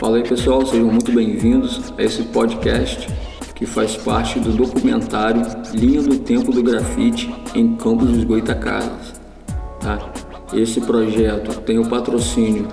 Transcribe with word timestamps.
Fala 0.00 0.16
aí 0.16 0.22
pessoal, 0.22 0.64
sejam 0.64 0.86
muito 0.86 1.12
bem-vindos 1.12 1.92
a 1.98 2.02
esse 2.02 2.22
podcast 2.22 3.08
que 3.54 3.66
faz 3.66 3.94
parte 3.96 4.40
do 4.40 4.52
documentário 4.52 5.42
Linha 5.74 6.00
do 6.00 6.18
Tempo 6.18 6.50
do 6.50 6.62
Grafite 6.62 7.32
em 7.54 7.76
Campos 7.76 8.08
dos 8.08 8.24
Goitacazes. 8.24 9.20
Tá? 9.80 10.10
Esse 10.54 10.80
projeto 10.80 11.60
tem 11.60 11.78
o 11.78 11.86
patrocínio 11.86 12.68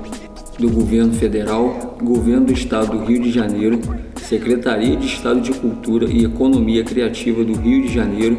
do 0.58 0.70
Governo 0.70 1.14
Federal, 1.14 1.98
Governo 2.02 2.46
do 2.46 2.54
Estado 2.54 2.98
do 2.98 3.04
Rio 3.04 3.22
de 3.22 3.32
Janeiro, 3.32 3.82
Secretaria 4.16 4.96
de 4.96 5.08
Estado 5.08 5.42
de 5.42 5.52
Cultura 5.52 6.06
e 6.10 6.24
Economia 6.24 6.84
Criativa 6.84 7.44
do 7.44 7.54
Rio 7.54 7.82
de 7.82 7.94
Janeiro, 7.94 8.38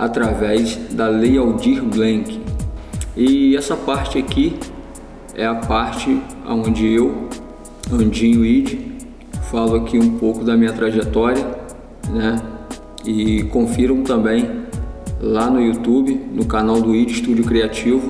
através 0.00 0.76
da 0.92 1.08
Lei 1.08 1.36
Aldir 1.36 1.84
Blanc. 1.84 2.40
E 3.14 3.54
essa 3.54 3.76
parte 3.76 4.16
aqui 4.16 4.56
é 5.34 5.44
a 5.44 5.54
parte 5.54 6.22
onde 6.48 6.90
eu, 6.90 7.28
Andinho 7.92 8.42
Id, 8.42 8.80
falo 9.50 9.74
aqui 9.76 9.98
um 9.98 10.16
pouco 10.16 10.42
da 10.42 10.56
minha 10.56 10.72
trajetória, 10.72 11.46
né? 12.08 12.40
E 13.04 13.42
confiram 13.44 14.02
também 14.02 14.48
lá 15.20 15.50
no 15.50 15.60
YouTube, 15.60 16.18
no 16.32 16.46
canal 16.46 16.80
do 16.80 16.96
Id 16.96 17.10
Estúdio 17.10 17.44
Criativo, 17.44 18.08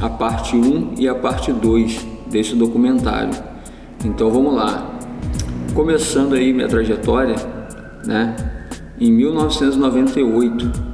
a 0.00 0.08
parte 0.08 0.56
1 0.56 0.94
e 0.98 1.08
a 1.08 1.16
parte 1.16 1.52
2 1.52 2.06
desse 2.30 2.54
documentário. 2.54 3.32
Então 4.04 4.30
vamos 4.30 4.54
lá. 4.54 4.88
Começando 5.74 6.34
aí 6.34 6.52
minha 6.52 6.68
trajetória, 6.68 7.34
né? 8.06 8.36
Em 9.00 9.10
1998 9.10 10.87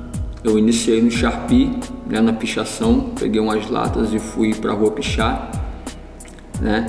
eu 0.45 0.59
iniciei 0.59 1.01
no 1.01 1.11
Sharpie, 1.11 1.71
né, 2.07 2.21
na 2.21 2.35
pichação, 2.35 3.13
peguei 3.19 3.41
umas 3.41 3.69
latas 3.71 4.13
e 4.13 4.19
fui 4.19 4.55
para 4.55 4.73
a 4.73 4.75
rua 4.75 4.91
pichar, 4.91 5.51
né? 6.61 6.87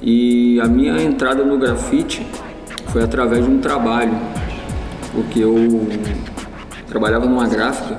E 0.00 0.60
a 0.60 0.68
minha 0.68 1.02
entrada 1.02 1.44
no 1.44 1.58
grafite 1.58 2.24
foi 2.92 3.02
através 3.02 3.44
de 3.44 3.50
um 3.50 3.58
trabalho, 3.58 4.16
porque 5.12 5.40
eu 5.40 5.88
trabalhava 6.86 7.26
numa 7.26 7.48
gráfica 7.48 7.98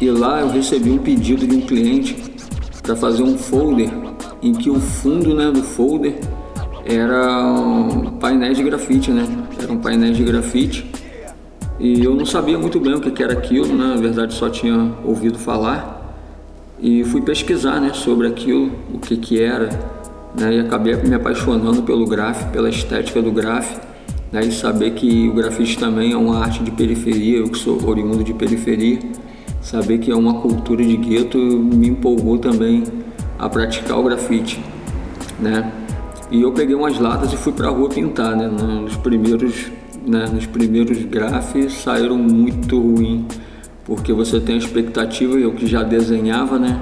e 0.00 0.10
lá 0.10 0.40
eu 0.40 0.50
recebi 0.50 0.90
um 0.90 0.98
pedido 0.98 1.46
de 1.46 1.54
um 1.54 1.60
cliente 1.60 2.16
para 2.82 2.96
fazer 2.96 3.22
um 3.22 3.38
folder 3.38 3.90
em 4.42 4.52
que 4.52 4.68
o 4.68 4.80
fundo 4.80 5.34
né, 5.36 5.52
do 5.52 5.62
folder 5.62 6.18
era 6.84 7.44
um 7.46 8.18
painéis 8.18 8.56
de 8.56 8.64
grafite, 8.64 9.12
né? 9.12 9.24
Eram 9.62 9.78
painéis 9.78 10.16
de 10.16 10.24
grafite 10.24 10.90
e 11.84 12.02
eu 12.02 12.14
não 12.14 12.24
sabia 12.24 12.58
muito 12.58 12.80
bem 12.80 12.94
o 12.94 12.98
que 12.98 13.22
era 13.22 13.34
aquilo, 13.34 13.66
né? 13.66 13.88
Na 13.88 13.96
verdade 13.96 14.32
só 14.32 14.48
tinha 14.48 14.94
ouvido 15.04 15.38
falar 15.38 16.16
e 16.80 17.04
fui 17.04 17.20
pesquisar, 17.20 17.78
né, 17.78 17.92
sobre 17.92 18.26
aquilo, 18.26 18.72
o 18.90 18.98
que 18.98 19.18
que 19.18 19.38
era, 19.38 19.68
né? 20.34 20.56
E 20.56 20.60
acabei 20.60 20.96
me 20.96 21.14
apaixonando 21.14 21.82
pelo 21.82 22.06
grafite, 22.06 22.50
pela 22.52 22.70
estética 22.70 23.20
do 23.20 23.30
grafite, 23.30 23.82
né? 24.32 24.40
E 24.46 24.50
saber 24.50 24.92
que 24.92 25.28
o 25.28 25.34
grafite 25.34 25.78
também 25.78 26.12
é 26.12 26.16
uma 26.16 26.38
arte 26.38 26.62
de 26.62 26.70
periferia, 26.70 27.36
eu 27.36 27.50
que 27.50 27.58
sou 27.58 27.78
oriundo 27.86 28.24
de 28.24 28.32
periferia, 28.32 29.00
saber 29.60 29.98
que 29.98 30.10
é 30.10 30.16
uma 30.16 30.40
cultura 30.40 30.82
de 30.82 30.96
gueto 30.96 31.36
me 31.36 31.88
empolgou 31.88 32.38
também 32.38 32.82
a 33.38 33.46
praticar 33.46 33.98
o 33.98 34.02
grafite, 34.04 34.58
né? 35.38 35.70
E 36.30 36.40
eu 36.40 36.50
peguei 36.50 36.74
umas 36.74 36.98
latas 36.98 37.30
e 37.30 37.36
fui 37.36 37.52
para 37.52 37.68
a 37.68 37.70
rua 37.70 37.90
pintar, 37.90 38.34
né? 38.34 38.46
Nos 38.48 38.96
primeiros, 38.96 39.70
né? 40.06 40.26
Nos 40.32 40.46
primeiros 40.46 41.02
grafes 41.04 41.72
saíram 41.74 42.16
muito 42.16 42.78
ruim, 42.80 43.26
porque 43.84 44.12
você 44.12 44.40
tem 44.40 44.56
a 44.56 44.58
expectativa, 44.58 45.34
eu 45.36 45.52
que 45.52 45.66
já 45.66 45.82
desenhava, 45.82 46.58
né? 46.58 46.80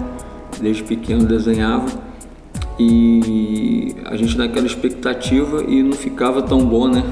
Desde 0.60 0.82
pequeno 0.82 1.24
desenhava 1.24 1.86
e 2.78 3.94
a 4.06 4.16
gente 4.16 4.36
naquela 4.36 4.66
expectativa 4.66 5.64
e 5.66 5.82
não 5.82 5.92
ficava 5.92 6.42
tão 6.42 6.64
bom, 6.64 6.88
né? 6.88 7.02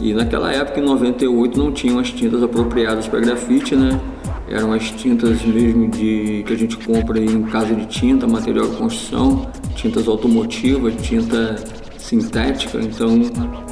E 0.00 0.12
naquela 0.12 0.52
época, 0.52 0.80
em 0.80 0.84
98, 0.84 1.58
não 1.58 1.72
tinham 1.72 1.98
as 1.98 2.10
tintas 2.10 2.42
apropriadas 2.42 3.06
para 3.06 3.20
grafite, 3.20 3.76
né? 3.76 4.00
eram 4.48 4.72
as 4.72 4.90
tintas 4.90 5.42
mesmo 5.42 5.88
de 5.88 6.44
que 6.46 6.52
a 6.52 6.56
gente 6.56 6.76
compra 6.76 7.18
em 7.18 7.42
casa 7.44 7.74
de 7.74 7.86
tinta, 7.86 8.26
material 8.26 8.68
de 8.68 8.76
construção, 8.76 9.50
tintas 9.74 10.06
automotivas, 10.06 10.94
tinta 11.02 11.56
sintética, 12.04 12.78
então 12.78 13.08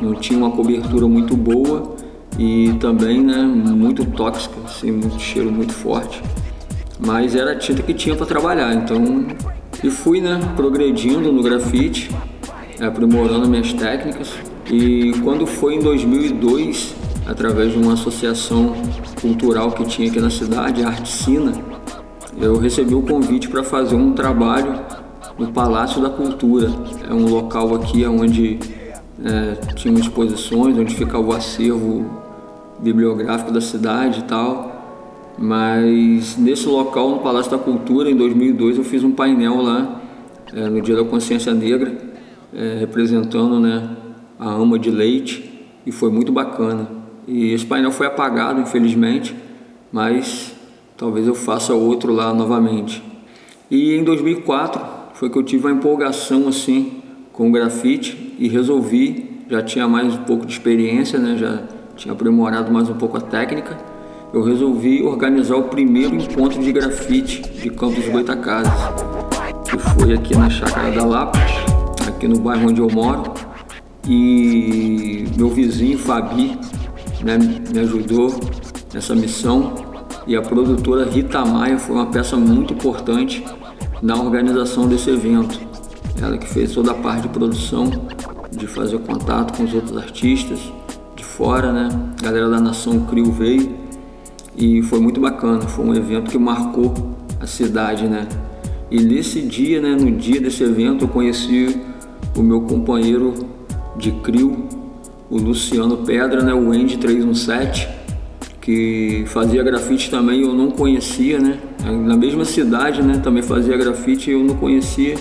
não 0.00 0.14
tinha 0.14 0.38
uma 0.38 0.50
cobertura 0.50 1.06
muito 1.06 1.36
boa 1.36 1.96
e 2.38 2.72
também 2.80 3.22
né, 3.22 3.42
muito 3.42 4.04
tóxica, 4.06 4.54
assim, 4.64 4.90
muito 4.90 5.20
cheiro 5.20 5.52
muito 5.52 5.72
forte. 5.74 6.22
Mas 6.98 7.34
era 7.34 7.52
a 7.52 7.56
tinta 7.56 7.82
que 7.82 7.92
tinha 7.92 8.16
para 8.16 8.24
trabalhar, 8.24 8.74
então 8.74 9.26
e 9.84 9.90
fui 9.90 10.20
né, 10.20 10.40
progredindo 10.56 11.30
no 11.30 11.42
grafite, 11.42 12.10
aprimorando 12.80 13.48
minhas 13.48 13.72
técnicas. 13.72 14.32
E 14.70 15.12
quando 15.22 15.46
foi 15.46 15.74
em 15.74 15.80
2002 15.80 16.94
através 17.26 17.72
de 17.72 17.78
uma 17.78 17.92
associação 17.92 18.74
cultural 19.20 19.72
que 19.72 19.84
tinha 19.84 20.08
aqui 20.08 20.20
na 20.20 20.30
cidade, 20.30 20.82
a 20.82 20.88
Articina, 20.88 21.52
eu 22.40 22.56
recebi 22.56 22.94
o 22.94 23.02
convite 23.02 23.48
para 23.48 23.62
fazer 23.62 23.94
um 23.94 24.12
trabalho 24.12 24.80
no 25.38 25.52
Palácio 25.52 26.00
da 26.00 26.10
Cultura. 26.10 26.70
É 27.08 27.12
um 27.12 27.28
local 27.28 27.74
aqui 27.74 28.04
onde 28.06 28.58
é, 29.24 29.54
tinha 29.74 29.98
exposições, 29.98 30.76
onde 30.76 30.94
ficava 30.94 31.24
o 31.24 31.32
acervo 31.32 32.04
bibliográfico 32.78 33.52
da 33.52 33.60
cidade 33.60 34.20
e 34.20 34.22
tal. 34.24 34.70
Mas 35.38 36.36
nesse 36.36 36.66
local, 36.68 37.10
no 37.10 37.18
Palácio 37.20 37.50
da 37.50 37.58
Cultura, 37.58 38.10
em 38.10 38.16
2002, 38.16 38.78
eu 38.78 38.84
fiz 38.84 39.02
um 39.02 39.12
painel 39.12 39.62
lá, 39.62 40.00
é, 40.52 40.68
no 40.68 40.80
Dia 40.80 40.96
da 40.96 41.04
Consciência 41.04 41.54
Negra, 41.54 41.96
é, 42.54 42.76
representando 42.80 43.58
né, 43.58 43.96
a 44.38 44.50
ama 44.50 44.78
de 44.78 44.90
leite, 44.90 45.50
e 45.86 45.90
foi 45.90 46.10
muito 46.10 46.30
bacana. 46.30 46.86
E 47.26 47.52
esse 47.52 47.64
painel 47.64 47.90
foi 47.90 48.06
apagado, 48.06 48.60
infelizmente, 48.60 49.34
mas 49.90 50.54
talvez 50.96 51.26
eu 51.26 51.34
faça 51.34 51.72
outro 51.72 52.12
lá 52.12 52.32
novamente. 52.34 53.02
E 53.70 53.94
em 53.94 54.04
2004 54.04 54.91
foi 55.22 55.30
que 55.30 55.38
eu 55.38 55.42
tive 55.44 55.68
uma 55.68 55.76
empolgação 55.76 56.48
assim 56.48 56.94
com 57.32 57.48
o 57.48 57.52
grafite 57.52 58.34
e 58.40 58.48
resolvi, 58.48 59.44
já 59.48 59.62
tinha 59.62 59.86
mais 59.86 60.12
um 60.14 60.24
pouco 60.24 60.44
de 60.44 60.52
experiência, 60.52 61.16
né? 61.16 61.36
já 61.38 61.62
tinha 61.94 62.12
aprimorado 62.12 62.72
mais 62.72 62.90
um 62.90 62.94
pouco 62.94 63.18
a 63.18 63.20
técnica. 63.20 63.78
Eu 64.34 64.42
resolvi 64.42 65.00
organizar 65.00 65.54
o 65.54 65.62
primeiro 65.62 66.16
encontro 66.16 66.60
de 66.60 66.72
grafite 66.72 67.40
de 67.40 67.70
Campos 67.70 68.08
Goitacazes, 68.08 68.72
que 69.70 69.78
foi 69.78 70.12
aqui 70.12 70.36
na 70.36 70.50
Chácara 70.50 70.90
da 70.90 71.04
Lapa, 71.04 71.38
aqui 72.08 72.26
no 72.26 72.40
bairro 72.40 72.70
onde 72.70 72.80
eu 72.80 72.90
moro. 72.90 73.32
E 74.08 75.24
meu 75.36 75.50
vizinho 75.50 76.00
Fabi 76.00 76.58
né, 77.22 77.38
me 77.72 77.78
ajudou 77.78 78.40
nessa 78.92 79.14
missão 79.14 79.72
e 80.26 80.34
a 80.34 80.42
produtora 80.42 81.04
Rita 81.04 81.44
Maia 81.44 81.78
foi 81.78 81.94
uma 81.94 82.06
peça 82.06 82.36
muito 82.36 82.74
importante 82.74 83.44
na 84.02 84.16
organização 84.20 84.88
desse 84.88 85.08
evento. 85.10 85.60
Ela 86.20 86.36
que 86.36 86.48
fez 86.48 86.72
toda 86.72 86.90
a 86.90 86.94
parte 86.94 87.22
de 87.22 87.28
produção, 87.28 87.90
de 88.50 88.66
fazer 88.66 88.98
contato 88.98 89.56
com 89.56 89.62
os 89.62 89.72
outros 89.72 89.96
artistas 89.96 90.58
de 91.14 91.24
fora, 91.24 91.72
né? 91.72 91.88
A 92.20 92.24
galera 92.24 92.50
da 92.50 92.60
Nação 92.60 93.00
Crio 93.06 93.30
veio 93.30 93.74
e 94.56 94.82
foi 94.82 95.00
muito 95.00 95.20
bacana. 95.20 95.62
Foi 95.62 95.84
um 95.84 95.94
evento 95.94 96.30
que 96.30 96.38
marcou 96.38 96.92
a 97.40 97.46
cidade, 97.46 98.06
né? 98.06 98.28
E 98.90 99.02
nesse 99.02 99.40
dia, 99.40 99.80
né, 99.80 99.96
no 99.98 100.10
dia 100.10 100.40
desse 100.40 100.62
evento, 100.62 101.04
eu 101.04 101.08
conheci 101.08 101.80
o 102.36 102.42
meu 102.42 102.60
companheiro 102.62 103.32
de 103.96 104.10
Crio, 104.12 104.68
o 105.30 105.38
Luciano 105.38 105.98
Pedra, 105.98 106.42
né, 106.42 106.52
o 106.52 106.70
Andy 106.72 106.98
317, 106.98 107.88
que 108.62 109.24
fazia 109.26 109.60
grafite 109.62 110.08
também, 110.08 110.42
eu 110.42 110.54
não 110.54 110.70
conhecia, 110.70 111.38
né? 111.38 111.58
Na 111.84 112.16
mesma 112.16 112.44
cidade, 112.44 113.02
né, 113.02 113.18
também 113.18 113.42
fazia 113.42 113.76
grafite 113.76 114.30
eu 114.30 114.42
não 114.42 114.54
conhecia. 114.54 115.16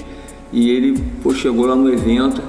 E 0.53 0.69
ele 0.69 1.01
pô, 1.23 1.33
chegou 1.33 1.65
lá 1.65 1.75
no 1.75 1.91
evento 1.91 2.41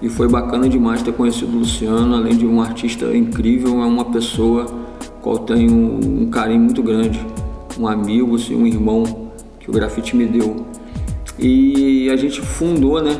e 0.00 0.08
foi 0.08 0.28
bacana 0.28 0.68
demais 0.68 1.02
ter 1.02 1.12
conhecido 1.12 1.56
o 1.56 1.58
Luciano, 1.58 2.14
além 2.14 2.36
de 2.36 2.46
um 2.46 2.60
artista 2.62 3.14
incrível, 3.16 3.82
é 3.82 3.86
uma 3.86 4.04
pessoa 4.04 4.66
qual 5.20 5.38
tenho 5.38 5.72
um 5.72 6.30
carinho 6.30 6.60
muito 6.60 6.82
grande, 6.84 7.20
um 7.78 7.88
amigo, 7.88 8.36
assim, 8.36 8.54
um 8.54 8.66
irmão 8.66 9.32
que 9.58 9.68
o 9.68 9.72
grafite 9.72 10.14
me 10.14 10.24
deu. 10.24 10.64
E 11.36 12.08
a 12.10 12.16
gente 12.16 12.40
fundou, 12.40 13.02
né, 13.02 13.18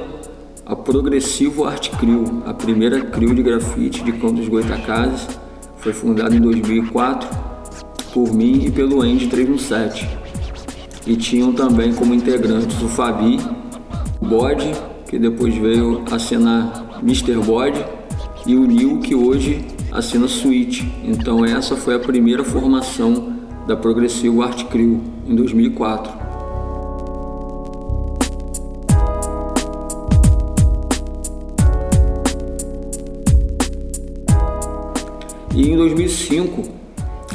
a 0.64 0.76
Progressivo 0.76 1.64
Art 1.64 1.90
Crew, 1.98 2.42
a 2.46 2.54
primeira 2.54 3.00
crew 3.00 3.34
de 3.34 3.42
grafite 3.42 4.04
de 4.04 4.12
Campos 4.12 4.46
Goitacazes, 4.46 5.26
foi 5.80 5.92
fundada 5.92 6.34
em 6.34 6.40
2004 6.40 7.28
por 8.12 8.32
mim 8.32 8.64
e 8.64 8.70
pelo 8.70 9.02
Andy 9.02 9.26
317. 9.28 10.08
E 11.06 11.16
tinham 11.16 11.52
também 11.52 11.94
como 11.94 12.14
integrantes 12.14 12.80
o 12.82 12.88
Fabi, 12.88 13.38
o 14.20 14.26
Bode, 14.26 14.72
que 15.08 15.18
depois 15.18 15.54
veio 15.54 16.02
assinar 16.10 17.00
Mr. 17.02 17.36
Bode, 17.44 17.82
e 18.46 18.56
o 18.56 18.66
Nil, 18.66 18.98
que 19.00 19.14
hoje 19.14 19.64
assina 19.92 20.28
Suite. 20.28 20.90
Então 21.04 21.44
essa 21.44 21.76
foi 21.76 21.94
a 21.94 21.98
primeira 21.98 22.44
formação 22.44 23.36
da 23.66 23.76
Progressivo 23.76 24.42
Art 24.42 24.64
Crew 24.64 25.00
em 25.26 25.34
2004. 25.34 26.27
E 35.58 35.70
em 35.72 35.76
2005 35.76 36.62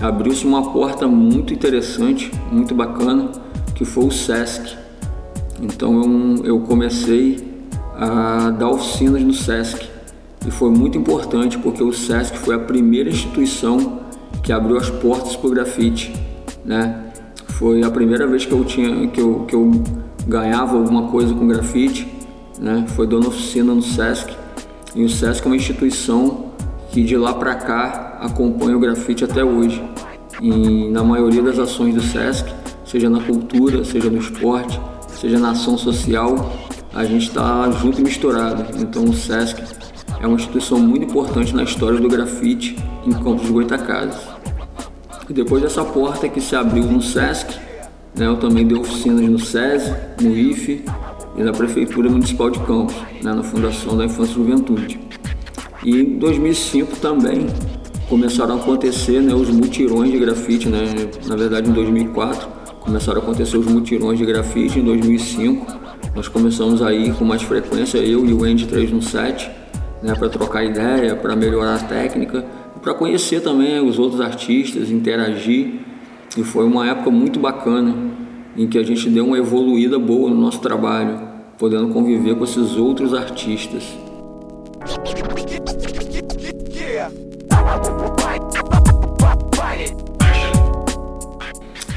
abriu-se 0.01 0.47
uma 0.47 0.71
porta 0.71 1.05
muito 1.05 1.53
interessante, 1.53 2.31
muito 2.49 2.73
bacana, 2.73 3.29
que 3.75 3.83
foi 3.83 4.05
o 4.05 4.11
SESC. 4.11 4.77
Então 5.61 6.01
eu, 6.01 6.45
eu 6.45 6.59
comecei 6.61 7.45
a 7.93 8.49
dar 8.51 8.69
oficinas 8.69 9.21
no 9.21 9.33
SESC 9.33 9.89
e 10.47 10.49
foi 10.49 10.69
muito 10.69 10.97
importante 10.97 11.57
porque 11.57 11.83
o 11.83 11.91
SESC 11.91 12.37
foi 12.37 12.55
a 12.55 12.59
primeira 12.59 13.09
instituição 13.09 13.99
que 14.41 14.53
abriu 14.53 14.77
as 14.77 14.89
portas 14.89 15.35
para 15.35 15.47
o 15.49 15.51
grafite, 15.51 16.13
né? 16.63 17.11
Foi 17.47 17.83
a 17.83 17.91
primeira 17.91 18.25
vez 18.25 18.45
que 18.45 18.53
eu 18.53 18.63
tinha 18.63 19.05
que 19.09 19.19
eu, 19.19 19.41
que 19.45 19.53
eu 19.53 19.69
ganhava 20.25 20.77
alguma 20.77 21.09
coisa 21.09 21.33
com 21.33 21.45
grafite, 21.45 22.07
né? 22.57 22.85
Foi 22.95 23.05
dando 23.05 23.27
oficina 23.27 23.75
no 23.75 23.81
SESC 23.81 24.33
e 24.95 25.03
o 25.03 25.09
SESC 25.09 25.45
é 25.45 25.49
uma 25.49 25.57
instituição 25.57 26.53
que 26.89 27.03
de 27.03 27.17
lá 27.17 27.33
para 27.33 27.55
cá 27.55 28.12
acompanha 28.23 28.77
o 28.77 28.79
grafite 28.79 29.23
até 29.25 29.43
hoje. 29.43 29.83
E 30.41 30.89
na 30.89 31.03
maioria 31.03 31.41
das 31.43 31.59
ações 31.59 31.93
do 31.93 32.01
SESC, 32.01 32.51
seja 32.85 33.09
na 33.09 33.21
cultura, 33.21 33.83
seja 33.83 34.09
no 34.09 34.17
esporte, 34.17 34.79
seja 35.09 35.37
na 35.37 35.51
ação 35.51 35.77
social, 35.77 36.53
a 36.93 37.03
gente 37.03 37.27
está 37.27 37.69
junto 37.71 37.99
e 37.99 38.03
misturado. 38.03 38.65
Então 38.79 39.03
o 39.03 39.13
SESC 39.13 39.61
é 40.21 40.25
uma 40.25 40.35
instituição 40.35 40.79
muito 40.79 41.05
importante 41.05 41.53
na 41.55 41.63
história 41.63 41.99
do 41.99 42.07
grafite 42.07 42.77
em 43.05 43.11
Campos 43.11 43.45
de 43.45 43.51
Goitacazes. 43.51 44.21
E 45.29 45.33
depois 45.33 45.61
dessa 45.61 45.83
porta 45.83 46.27
que 46.27 46.41
se 46.41 46.55
abriu 46.55 46.85
no 46.85 47.01
SESC, 47.01 47.59
né, 48.15 48.27
eu 48.27 48.37
também 48.37 48.65
dei 48.65 48.77
oficinas 48.77 49.27
no 49.27 49.39
SESI, 49.39 49.93
no 50.21 50.35
IFE 50.35 50.85
e 51.35 51.43
na 51.43 51.51
Prefeitura 51.51 52.09
Municipal 52.09 52.49
de 52.49 52.59
Campos, 52.59 52.95
né, 53.21 53.33
na 53.33 53.43
Fundação 53.43 53.97
da 53.97 54.05
Infância 54.05 54.31
e 54.31 54.35
Juventude. 54.35 54.99
E 55.83 56.01
em 56.01 56.19
2005 56.19 56.95
também 56.97 57.47
começaram 58.09 58.55
a 58.55 58.57
acontecer 58.57 59.21
né, 59.21 59.33
os 59.33 59.49
mutirões 59.49 60.11
de 60.11 60.19
grafite, 60.19 60.69
né? 60.69 60.83
na 61.27 61.35
verdade 61.35 61.69
em 61.69 61.73
2004 61.73 62.47
começaram 62.79 63.21
a 63.21 63.23
acontecer 63.23 63.57
os 63.57 63.65
mutirões 63.65 64.17
de 64.17 64.25
grafite, 64.25 64.79
em 64.79 64.83
2005 64.83 65.83
nós 66.15 66.27
começamos 66.27 66.81
aí 66.81 67.11
com 67.13 67.25
mais 67.25 67.41
frequência, 67.41 67.97
eu 67.97 68.23
e 68.25 68.33
o 68.33 68.43
Andy 68.43 68.67
317, 68.67 69.49
né, 70.03 70.13
para 70.13 70.29
trocar 70.29 70.63
ideia, 70.63 71.15
para 71.15 71.35
melhorar 71.35 71.75
a 71.75 71.79
técnica, 71.79 72.45
para 72.81 72.93
conhecer 72.93 73.41
também 73.41 73.79
os 73.83 73.97
outros 73.97 74.21
artistas, 74.21 74.91
interagir, 74.91 75.79
e 76.37 76.43
foi 76.43 76.65
uma 76.65 76.87
época 76.87 77.09
muito 77.09 77.39
bacana 77.39 77.95
em 78.55 78.67
que 78.67 78.77
a 78.77 78.83
gente 78.83 79.09
deu 79.09 79.25
uma 79.25 79.37
evoluída 79.37 79.97
boa 79.97 80.29
no 80.29 80.39
nosso 80.39 80.59
trabalho, 80.59 81.19
podendo 81.57 81.87
conviver 81.87 82.35
com 82.35 82.43
esses 82.43 82.75
outros 82.75 83.13
artistas. 83.13 83.83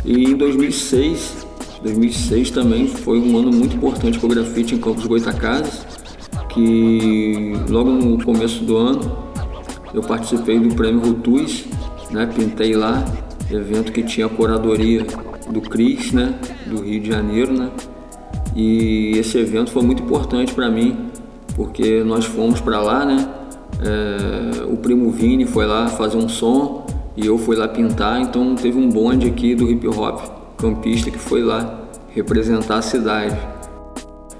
E 0.06 0.30
em 0.30 0.36
2006, 0.36 1.46
2006 1.82 2.52
também 2.52 2.86
foi 2.86 3.18
um 3.18 3.36
ano 3.36 3.52
muito 3.52 3.74
importante 3.76 4.18
para 4.20 4.26
o 4.26 4.28
grafite 4.28 4.76
em 4.76 4.78
Campos 4.78 5.04
Goitacazes, 5.04 5.84
que 6.48 7.52
logo 7.68 7.90
no 7.90 8.24
começo 8.24 8.62
do 8.62 8.76
ano 8.76 9.18
eu 9.92 10.00
participei 10.02 10.60
do 10.60 10.72
Prêmio 10.76 11.04
Rutuz, 11.04 11.64
né? 12.12 12.24
Pintei 12.32 12.74
lá, 12.76 13.04
evento 13.50 13.90
que 13.90 14.04
tinha 14.04 14.26
a 14.26 14.28
curadoria 14.28 15.04
do 15.50 15.60
Cris, 15.60 16.12
né? 16.12 16.38
Do 16.66 16.82
Rio 16.82 17.00
de 17.00 17.08
Janeiro, 17.08 17.52
né? 17.52 17.70
E 18.54 19.10
esse 19.16 19.36
evento 19.38 19.72
foi 19.72 19.82
muito 19.82 20.04
importante 20.04 20.54
para 20.54 20.70
mim, 20.70 21.10
porque 21.56 22.04
nós 22.04 22.24
fomos 22.24 22.60
para 22.60 22.80
lá, 22.80 23.04
né? 23.04 23.28
É, 23.82 24.64
o 24.72 24.76
primo 24.76 25.10
Vini 25.10 25.44
foi 25.44 25.66
lá 25.66 25.88
fazer 25.88 26.16
um 26.16 26.28
som 26.28 26.85
e 27.16 27.26
eu 27.26 27.38
fui 27.38 27.56
lá 27.56 27.66
pintar, 27.66 28.20
então 28.20 28.54
teve 28.54 28.78
um 28.78 28.88
bonde 28.88 29.26
aqui 29.28 29.54
do 29.54 29.70
hip 29.70 29.88
hop 29.88 30.20
campista 30.58 31.10
que 31.10 31.18
foi 31.18 31.42
lá 31.42 31.80
representar 32.08 32.78
a 32.78 32.82
cidade. 32.82 33.36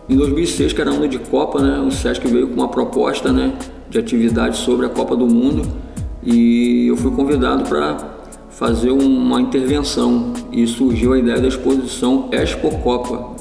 Em 0.09 0.17
2006, 0.17 0.73
que 0.73 0.81
era 0.81 0.91
ano 0.91 1.09
de 1.09 1.19
Copa, 1.19 1.61
né, 1.61 1.81
o 1.81 1.91
Sesc 1.91 2.27
veio 2.29 2.49
com 2.49 2.55
uma 2.55 2.69
proposta 2.69 3.33
né, 3.33 3.55
de 3.89 3.99
atividade 3.99 4.57
sobre 4.57 4.87
a 4.87 4.89
Copa 4.89 5.17
do 5.17 5.27
Mundo 5.27 5.63
e 6.23 6.87
eu 6.89 6.97
fui 6.97 7.11
convidado 7.11 7.69
para 7.69 7.97
fazer 8.51 8.91
uma 8.91 9.41
intervenção 9.41 10.33
e 10.51 10.67
surgiu 10.67 11.13
a 11.13 11.19
ideia 11.19 11.41
da 11.41 11.49
exposição 11.49 12.29
Expo 12.33 12.71
Copa, 12.79 13.37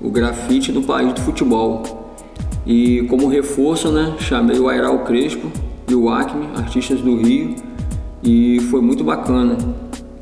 o 0.00 0.10
grafite 0.10 0.72
do 0.72 0.82
país 0.82 1.12
do 1.12 1.20
futebol. 1.20 2.14
E 2.66 3.02
como 3.02 3.28
reforço, 3.28 3.92
né, 3.92 4.16
chamei 4.18 4.58
o 4.58 4.68
Airal 4.68 5.04
Crespo 5.04 5.50
e 5.88 5.94
o 5.94 6.08
Acme, 6.08 6.48
artistas 6.56 7.00
do 7.00 7.16
Rio, 7.16 7.54
e 8.22 8.60
foi 8.70 8.80
muito 8.80 9.04
bacana 9.04 9.56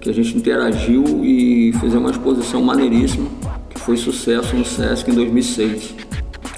que 0.01 0.11
a 0.11 0.13
gente 0.13 0.37
interagiu 0.37 1.03
e 1.25 1.73
fez 1.81 1.95
uma 1.95 2.11
exposição 2.11 2.63
maneiríssima 2.63 3.27
que 3.71 3.81
foi 3.81 3.97
sucesso 3.97 4.55
no 4.55 4.65
Sesc 4.65 5.11
em 5.11 5.15
2006. 5.15 5.95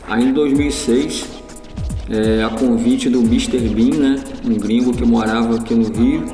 Aí 0.09 0.25
em 0.25 0.33
2006, 0.33 1.27
é, 2.11 2.43
a 2.43 2.51
convite 2.51 3.09
do 3.09 3.21
Mr. 3.21 3.59
Bean, 3.69 3.97
né, 3.97 4.25
um 4.45 4.55
gringo 4.55 4.93
que 4.93 5.05
morava 5.05 5.57
aqui 5.57 5.75
no 5.75 5.93
Rio 5.93 6.25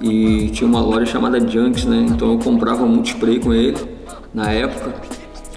e 0.00 0.48
tinha 0.50 0.68
uma 0.68 0.80
loja 0.80 1.06
chamada 1.06 1.38
Junks, 1.40 1.84
né, 1.84 2.06
então 2.08 2.32
eu 2.32 2.38
comprava 2.38 2.86
muito 2.86 3.08
spray 3.08 3.38
com 3.38 3.52
ele 3.52 3.76
na 4.32 4.50
época 4.50 4.94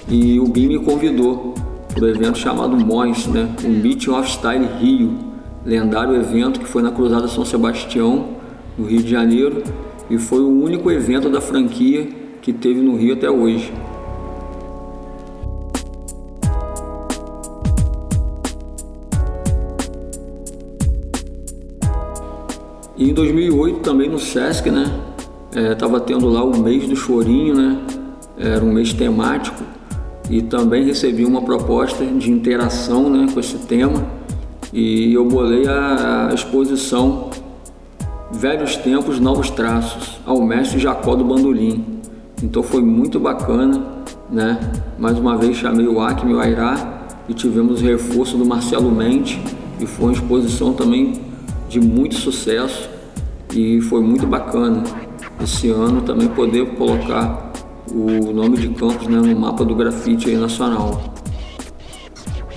e 0.07 0.39
o 0.39 0.47
Bean 0.47 0.68
me 0.68 0.80
convidou 0.80 1.53
para 1.94 2.03
o 2.03 2.07
evento 2.07 2.38
chamado 2.38 2.77
MOS, 2.77 3.27
né, 3.27 3.53
o 3.63 3.69
Meeting 3.69 4.12
of 4.12 4.30
Style 4.30 4.68
Rio, 4.80 5.18
lendário 5.65 6.15
evento 6.15 6.59
que 6.59 6.68
foi 6.68 6.81
na 6.81 6.92
Cruzada 6.92 7.27
São 7.27 7.44
Sebastião 7.44 8.38
no 8.79 8.85
Rio 8.85 9.03
de 9.03 9.11
Janeiro 9.11 9.61
e 10.09 10.17
foi 10.17 10.39
o 10.39 10.47
único 10.47 10.89
evento 10.89 11.29
da 11.29 11.41
franquia 11.41 12.07
que 12.41 12.53
teve 12.53 12.79
no 12.79 12.95
Rio 12.95 13.13
até 13.13 13.29
hoje. 13.29 13.71
E 22.97 23.09
em 23.09 23.13
2008 23.13 23.79
também 23.79 24.09
no 24.09 24.19
Sesc, 24.19 24.71
né? 24.71 24.85
Estava 25.53 25.97
é, 25.97 25.99
tendo 25.99 26.27
lá 26.29 26.43
o 26.43 26.57
mês 26.57 26.87
do 26.87 26.95
chorinho, 26.95 27.56
né? 27.56 27.81
Era 28.37 28.63
um 28.63 28.71
mês 28.71 28.94
temático 28.94 29.63
e 30.30 30.42
também 30.42 30.85
recebi 30.85 31.25
uma 31.25 31.42
proposta 31.42 32.06
de 32.06 32.31
interação, 32.31 33.09
né, 33.09 33.27
com 33.33 33.39
esse 33.39 33.57
tema 33.57 34.06
e 34.71 35.13
eu 35.13 35.25
bolei 35.25 35.68
a, 35.68 36.30
a 36.30 36.33
exposição 36.33 37.29
Velhos 38.39 38.77
Tempos, 38.77 39.19
Novos 39.19 39.49
Traços, 39.49 40.17
ao 40.25 40.41
mestre 40.41 40.79
Jacó 40.79 41.13
do 41.13 41.25
Bandolim. 41.25 41.99
Então 42.41 42.63
foi 42.63 42.81
muito 42.81 43.19
bacana, 43.19 43.83
né? 44.31 44.57
Mais 44.97 45.19
uma 45.19 45.35
vez 45.35 45.57
chamei 45.57 45.85
o 45.85 45.99
Acme 45.99 46.31
e 46.31 46.35
o 46.35 46.39
Airá 46.39 47.03
e 47.27 47.33
tivemos 47.33 47.81
reforço 47.81 48.37
do 48.37 48.45
Marcelo 48.45 48.89
Mente 48.89 49.41
e 49.77 49.85
foi 49.85 50.05
uma 50.05 50.13
exposição 50.13 50.71
também 50.71 51.19
de 51.67 51.81
muito 51.81 52.15
sucesso 52.15 52.89
e 53.53 53.81
foi 53.81 53.99
muito 53.99 54.25
bacana 54.25 54.83
esse 55.43 55.69
ano 55.69 56.01
também 56.03 56.29
poder 56.29 56.65
colocar 56.75 57.51
o 57.91 58.31
nome 58.31 58.55
de 58.55 58.69
Campos 58.69 59.05
né, 59.05 59.17
no 59.17 59.37
mapa 59.37 59.65
do 59.65 59.75
grafite 59.75 60.33
nacional. 60.37 61.13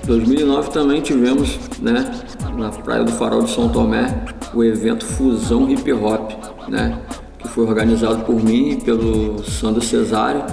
2009 0.07 0.71
também 0.71 1.01
tivemos, 1.01 1.59
né, 1.81 2.09
na 2.57 2.71
Praia 2.71 3.03
do 3.03 3.11
Farol 3.11 3.43
de 3.43 3.51
São 3.51 3.69
Tomé, 3.69 4.32
o 4.55 4.63
evento 4.63 5.05
Fusão 5.05 5.71
Hip 5.71 5.93
Hop, 5.93 6.33
né? 6.69 6.99
Que 7.39 7.49
foi 7.49 7.65
organizado 7.65 8.25
por 8.25 8.43
mim 8.43 8.71
e 8.71 8.77
pelo 8.77 9.43
Sandro 9.45 9.83
Cesário, 9.83 10.45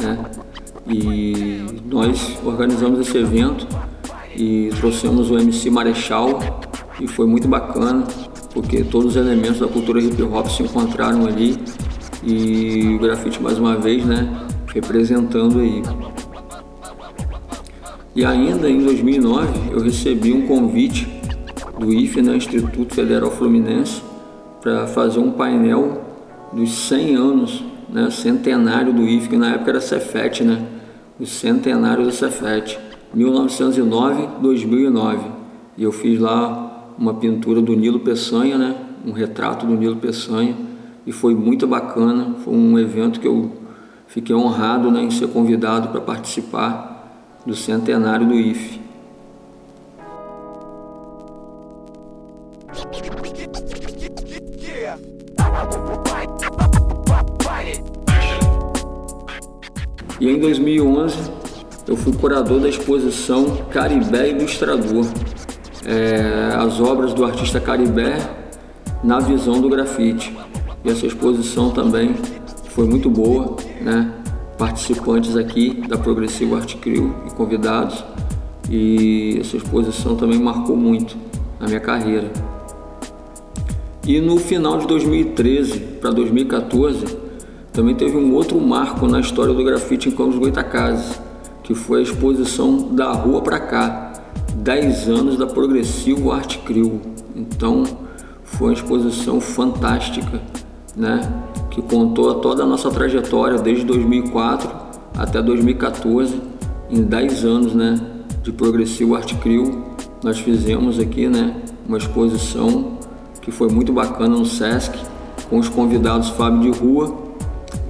né? 0.00 0.18
E 0.88 1.64
nós 1.86 2.38
organizamos 2.44 3.00
esse 3.00 3.18
evento 3.18 3.66
e 4.34 4.70
trouxemos 4.78 5.30
o 5.30 5.38
MC 5.38 5.70
Marechal 5.70 6.38
e 7.00 7.06
foi 7.06 7.26
muito 7.26 7.48
bacana 7.48 8.04
porque 8.52 8.82
todos 8.84 9.14
os 9.14 9.16
elementos 9.16 9.58
da 9.58 9.68
cultura 9.68 10.00
hip 10.00 10.22
hop 10.22 10.46
se 10.46 10.62
encontraram 10.62 11.26
ali 11.26 11.58
e 12.22 12.94
o 12.94 12.98
grafite 12.98 13.42
mais 13.42 13.58
uma 13.58 13.76
vez, 13.76 14.04
né, 14.04 14.46
representando 14.72 15.60
aí. 15.60 15.82
E 18.14 18.24
ainda 18.24 18.70
em 18.70 18.82
2009 18.82 19.72
eu 19.72 19.80
recebi 19.80 20.32
um 20.32 20.46
convite 20.46 21.06
do 21.78 21.92
IFE, 21.92 22.22
né, 22.22 22.36
Instituto 22.36 22.94
Federal 22.94 23.30
Fluminense, 23.30 24.02
para 24.60 24.86
fazer 24.86 25.18
um 25.18 25.30
painel 25.30 26.02
dos 26.52 26.88
100 26.88 27.16
anos, 27.16 27.64
né, 27.88 28.10
centenário 28.10 28.92
do 28.92 29.02
IFE, 29.02 29.28
que 29.28 29.36
na 29.36 29.54
época 29.54 29.72
era 29.72 29.80
Cefet, 29.80 30.42
né, 30.42 30.64
o 31.20 31.26
centenário 31.26 32.04
do 32.04 32.10
Cefet, 32.10 32.78
1909-2009. 33.14 35.18
E 35.76 35.82
eu 35.82 35.92
fiz 35.92 36.18
lá 36.18 36.94
uma 36.98 37.12
pintura 37.14 37.60
do 37.60 37.76
Nilo 37.76 38.00
Peçanha, 38.00 38.56
né, 38.56 38.74
um 39.06 39.12
retrato 39.12 39.66
do 39.66 39.74
Nilo 39.74 39.96
Peçanha, 39.96 40.56
e 41.06 41.12
foi 41.12 41.34
muito 41.34 41.66
bacana. 41.66 42.34
Foi 42.44 42.54
um 42.54 42.78
evento 42.78 43.20
que 43.20 43.28
eu 43.28 43.52
fiquei 44.06 44.34
honrado 44.34 44.90
né, 44.90 45.02
em 45.02 45.10
ser 45.10 45.28
convidado 45.28 45.88
para 45.88 46.00
participar 46.00 46.96
do 47.46 47.54
centenário 47.54 48.26
do 48.26 48.34
IFE. 48.34 48.85
E 60.26 60.30
em 60.30 60.40
2011 60.40 61.30
eu 61.86 61.96
fui 61.96 62.12
curador 62.12 62.58
da 62.58 62.68
exposição 62.68 63.58
Caribé 63.70 64.30
Ilustrador, 64.30 65.06
é, 65.84 66.52
as 66.56 66.80
obras 66.80 67.14
do 67.14 67.24
artista 67.24 67.60
Caribé 67.60 68.18
na 69.04 69.20
visão 69.20 69.60
do 69.60 69.68
grafite. 69.68 70.36
E 70.84 70.90
essa 70.90 71.06
exposição 71.06 71.70
também 71.70 72.16
foi 72.70 72.88
muito 72.88 73.08
boa, 73.08 73.54
né? 73.80 74.12
Participantes 74.58 75.36
aqui 75.36 75.80
da 75.86 75.96
Progressivo 75.96 76.56
Art 76.56 76.74
Crew 76.78 77.14
e 77.24 77.30
convidados. 77.30 78.04
E 78.68 79.38
essa 79.40 79.56
exposição 79.56 80.16
também 80.16 80.40
marcou 80.40 80.76
muito 80.76 81.16
na 81.60 81.68
minha 81.68 81.78
carreira. 81.78 82.32
E 84.04 84.20
no 84.20 84.38
final 84.38 84.78
de 84.78 84.88
2013 84.88 85.78
para 86.00 86.10
2014, 86.10 87.25
também 87.76 87.94
teve 87.94 88.16
um 88.16 88.32
outro 88.32 88.58
marco 88.58 89.06
na 89.06 89.20
história 89.20 89.52
do 89.52 89.62
grafite 89.62 90.08
em 90.08 90.12
Campos 90.12 90.38
Goitacazes, 90.38 91.20
que 91.62 91.74
foi 91.74 92.00
a 92.00 92.02
exposição 92.02 92.88
da 92.94 93.12
rua 93.12 93.42
para 93.42 93.60
cá, 93.60 94.14
10 94.54 95.10
anos 95.10 95.36
da 95.36 95.46
Progressivo 95.46 96.32
Art 96.32 96.56
Crew. 96.64 97.02
Então, 97.36 97.84
foi 98.44 98.68
uma 98.68 98.72
exposição 98.72 99.42
fantástica, 99.42 100.40
né? 100.96 101.30
Que 101.70 101.82
contou 101.82 102.36
toda 102.36 102.62
a 102.62 102.66
nossa 102.66 102.90
trajetória 102.90 103.58
desde 103.58 103.84
2004 103.84 104.70
até 105.14 105.42
2014, 105.42 106.40
em 106.88 107.02
10 107.02 107.44
anos, 107.44 107.74
né? 107.74 108.00
De 108.42 108.52
Progressivo 108.52 109.14
Art 109.14 109.34
Crew, 109.34 109.84
nós 110.24 110.38
fizemos 110.38 110.98
aqui, 110.98 111.28
né? 111.28 111.54
Uma 111.86 111.98
exposição 111.98 112.96
que 113.42 113.50
foi 113.50 113.68
muito 113.68 113.92
bacana 113.92 114.34
no 114.34 114.46
Sesc, 114.46 114.98
com 115.50 115.58
os 115.58 115.68
convidados 115.68 116.30
Fábio 116.30 116.72
de 116.72 116.78
Rua 116.78 117.25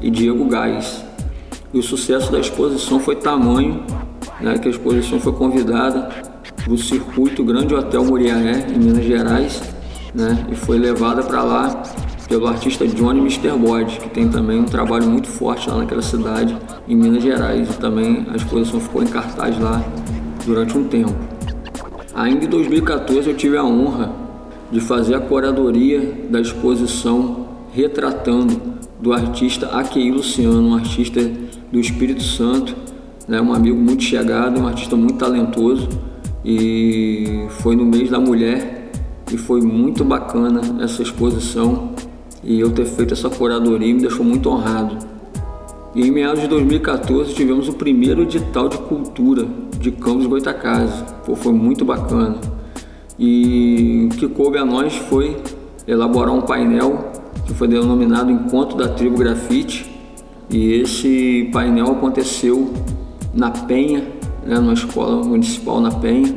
e 0.01 0.11
Diego 0.11 0.45
Gás. 0.47 1.05
E 1.73 1.79
o 1.79 1.83
sucesso 1.83 2.31
da 2.31 2.39
exposição 2.39 3.01
foi 3.01 3.17
tamanho, 3.17 3.83
né? 4.41 4.59
Que 4.59 4.69
a 4.69 4.71
exposição 4.71 5.21
foi 5.21 5.33
convidada 5.33 6.09
para 6.63 6.73
o 6.73 6.79
circuito 6.79 7.45
Grande 7.45 7.75
Hotel 7.75 8.05
Muriaé, 8.05 8.67
em 8.75 8.79
Minas 8.79 9.05
Gerais, 9.05 9.63
né? 10.15 10.47
E 10.51 10.55
foi 10.55 10.79
levada 10.79 11.23
para 11.23 11.43
lá 11.43 11.83
pelo 12.29 12.47
artista 12.47 12.87
Johnny 12.87 13.21
Mr. 13.21 13.53
Bode, 13.57 13.99
que 13.99 14.09
tem 14.11 14.29
também 14.29 14.59
um 14.59 14.65
trabalho 14.65 15.07
muito 15.07 15.29
forte 15.29 15.69
lá 15.69 15.79
naquela 15.79 16.03
cidade, 16.03 16.57
em 16.89 16.97
Minas 16.97 17.23
Gerais. 17.23 17.69
E 17.71 17.79
também 17.79 18.27
a 18.31 18.37
exposição 18.37 18.81
ficou 18.81 19.03
em 19.03 19.07
cartaz 19.07 19.59
lá 19.59 19.83
durante 20.45 20.77
um 20.77 20.85
tempo. 20.85 21.15
Ainda 22.15 22.45
em 22.45 22.49
2014 22.49 23.29
eu 23.29 23.37
tive 23.37 23.57
a 23.57 23.65
honra 23.65 24.11
de 24.71 24.81
fazer 24.81 25.15
a 25.15 25.21
curadoria 25.21 26.27
da 26.31 26.41
exposição 26.41 27.47
retratando 27.73 28.61
do 29.01 29.13
artista 29.13 29.67
Akei 29.69 30.11
Luciano, 30.11 30.69
um 30.69 30.75
artista 30.75 31.21
do 31.71 31.79
Espírito 31.79 32.23
Santo, 32.23 32.75
né, 33.29 33.41
um 33.41 33.53
amigo 33.53 33.77
muito 33.77 34.03
chegado, 34.03 34.61
um 34.61 34.67
artista 34.67 34.97
muito 34.97 35.19
talentoso 35.19 35.89
e 36.45 37.47
foi 37.51 37.75
no 37.75 37.85
mês 37.85 38.11
da 38.11 38.21
mulher 38.21 38.91
e 39.33 39.37
foi 39.37 39.61
muito 39.61 40.05
bacana 40.05 40.61
essa 40.83 41.03
exposição 41.03 41.91
e 42.43 42.61
eu 42.61 42.71
ter 42.71 42.87
feito 42.87 43.13
essa 43.13 43.29
curadoria 43.29 43.93
me 43.93 44.01
deixou 44.01 44.25
muito 44.25 44.49
honrado. 44.49 44.99
E 45.95 46.07
em 46.07 46.11
meados 46.11 46.41
de 46.41 46.49
2014 46.49 47.35
tivemos 47.35 47.69
o 47.69 47.73
primeiro 47.73 48.23
edital 48.23 48.69
de 48.69 48.79
cultura 48.79 49.47
de 49.81 49.91
Campos 49.91 50.27
Goitacazes, 50.27 51.05
foi 51.37 51.53
muito 51.53 51.85
bacana. 51.85 52.37
E 53.19 54.09
o 54.13 54.17
que 54.17 54.29
coube 54.29 54.59
a 54.59 54.65
nós 54.65 54.95
foi 54.95 55.37
elaborar 55.89 56.35
um 56.35 56.43
painel 56.43 57.13
que 57.47 57.55
foi 57.55 57.69
denominado 57.69 58.31
Encontro 58.31 58.77
da 58.77 58.89
Tribo 58.89 59.19
Grafite 59.19 59.91
e 60.51 60.75
esse 60.75 61.49
painel 61.53 61.93
aconteceu 61.93 62.73
na 63.33 63.51
Penha, 63.51 64.07
né, 64.45 64.57
numa 64.57 64.73
escola 64.73 65.25
municipal 65.25 65.81
na 65.81 65.91
Penha 65.91 66.35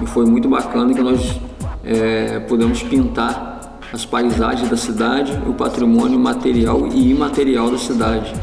e 0.00 0.06
foi 0.06 0.26
muito 0.26 0.48
bacana 0.48 0.94
que 0.94 1.02
nós 1.02 1.40
é, 1.84 2.40
podemos 2.40 2.82
pintar 2.82 3.78
as 3.92 4.04
paisagens 4.04 4.68
da 4.68 4.76
cidade, 4.76 5.32
o 5.46 5.54
patrimônio 5.54 6.18
material 6.18 6.86
e 6.88 7.10
imaterial 7.10 7.70
da 7.70 7.78
cidade. 7.78 8.34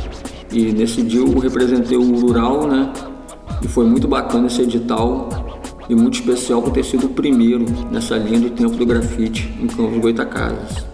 E 0.52 0.72
nesse 0.72 1.02
dia 1.02 1.20
eu 1.20 1.38
representei 1.40 1.98
o 1.98 2.16
rural, 2.20 2.68
né? 2.68 2.92
E 3.62 3.68
foi 3.68 3.86
muito 3.86 4.08
bacana 4.08 4.48
esse 4.48 4.62
edital 4.62 5.30
e 5.90 5.96
muito 5.96 6.16
especial 6.16 6.62
por 6.62 6.72
ter 6.72 6.84
sido 6.84 7.08
o 7.08 7.10
primeiro 7.10 7.66
nessa 7.92 8.16
linha 8.18 8.40
do 8.40 8.50
tempo 8.50 8.76
do 8.76 8.86
grafite 8.86 9.54
em 9.62 9.68
Campos 9.68 10.00
Goitacazes. 10.00 10.93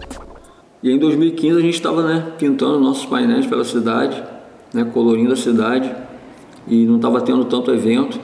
E 0.82 0.90
em 0.90 0.98
2015 0.98 1.58
a 1.58 1.60
gente 1.60 1.74
estava 1.74 2.02
né, 2.02 2.32
pintando 2.38 2.80
nossos 2.80 3.04
painéis 3.04 3.46
pela 3.46 3.64
cidade, 3.64 4.22
né, 4.72 4.84
colorindo 4.84 5.32
a 5.32 5.36
cidade 5.36 5.94
e 6.66 6.86
não 6.86 6.96
estava 6.96 7.20
tendo 7.20 7.44
tanto 7.44 7.70
evento. 7.70 8.18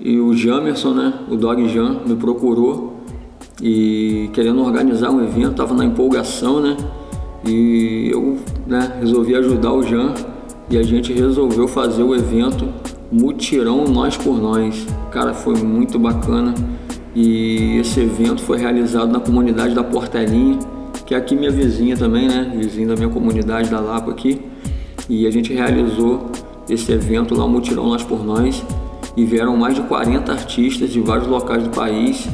E 0.00 0.18
o 0.18 0.34
Jamerson, 0.34 0.94
né, 0.94 1.14
o 1.28 1.36
Dog 1.36 1.68
Jam, 1.68 2.00
me 2.06 2.16
procurou 2.16 2.98
e 3.62 4.30
querendo 4.32 4.60
organizar 4.62 5.10
um 5.10 5.22
evento, 5.22 5.50
estava 5.52 5.74
na 5.74 5.84
empolgação, 5.84 6.60
né? 6.60 6.76
E 7.44 8.10
eu 8.12 8.38
né, 8.66 8.98
resolvi 9.00 9.34
ajudar 9.34 9.72
o 9.72 9.82
Jean 9.82 10.14
e 10.70 10.76
a 10.76 10.82
gente 10.82 11.12
resolveu 11.12 11.66
fazer 11.66 12.02
o 12.02 12.14
evento 12.14 12.68
Mutirão 13.10 13.84
Nós 13.84 14.16
por 14.16 14.40
Nós. 14.40 14.86
Cara, 15.10 15.32
foi 15.32 15.54
muito 15.56 15.98
bacana 15.98 16.54
e 17.14 17.78
esse 17.78 18.00
evento 18.00 18.42
foi 18.42 18.58
realizado 18.58 19.10
na 19.10 19.18
comunidade 19.20 19.74
da 19.74 19.82
Portelinha, 19.82 20.58
que 21.08 21.14
é 21.14 21.16
aqui 21.16 21.34
minha 21.34 21.50
vizinha 21.50 21.96
também, 21.96 22.28
né? 22.28 22.52
Vizinha 22.54 22.88
da 22.88 22.94
minha 22.94 23.08
comunidade 23.08 23.70
da 23.70 23.80
Lapa 23.80 24.10
aqui. 24.10 24.42
E 25.08 25.26
a 25.26 25.30
gente 25.30 25.54
realizou 25.54 26.30
esse 26.68 26.92
evento 26.92 27.34
lá, 27.34 27.48
Mutirão 27.48 27.86
Nós 27.86 28.02
por 28.02 28.22
Nós, 28.22 28.62
e 29.16 29.24
vieram 29.24 29.56
mais 29.56 29.74
de 29.74 29.80
40 29.80 30.30
artistas 30.30 30.90
de 30.90 31.00
vários 31.00 31.26
locais 31.26 31.62
do 31.64 31.70
país 31.70 32.28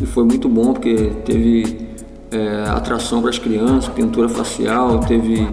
e 0.00 0.06
foi 0.06 0.22
muito 0.22 0.48
bom 0.48 0.72
porque 0.72 1.10
teve 1.24 1.88
é, 2.30 2.66
atração 2.68 3.20
para 3.20 3.30
as 3.30 3.38
crianças, 3.40 3.88
pintura 3.88 4.28
facial, 4.28 5.00
teve 5.00 5.48